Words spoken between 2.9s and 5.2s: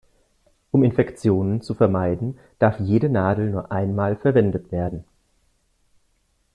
Nadel nur einmal verwendet werden.